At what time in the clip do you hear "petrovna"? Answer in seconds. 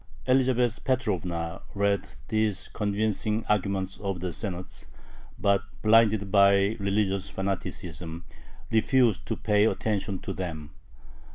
0.83-1.61